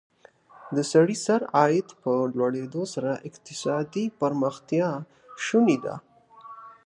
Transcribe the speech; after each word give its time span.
د 0.75 0.77
سړي 0.91 1.15
سر 1.25 1.41
عاید 1.57 1.87
په 2.01 2.11
لوړېدو 2.37 2.83
سره 2.93 3.11
اقتصادي 3.29 4.05
پرمختیا 4.19 4.89
شونې 5.45 5.77
ده. 5.85 5.95